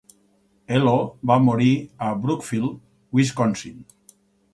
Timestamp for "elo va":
0.77-1.35